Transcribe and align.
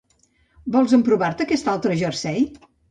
Vols 0.77 0.95
emprovar-te 0.99 1.49
aquest 1.49 1.71
altre 1.77 2.03
jersei? 2.05 2.45